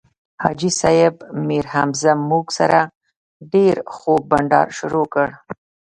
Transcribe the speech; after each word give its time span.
حاجي 0.43 0.71
صیب 0.81 1.15
میرحمزه 1.47 2.11
موږ 2.29 2.45
سره 2.59 2.79
ډېر 3.53 3.75
خوږ 3.95 4.21
بنډار 4.31 4.67
شروع 4.77 5.05
کړ. 5.13 5.27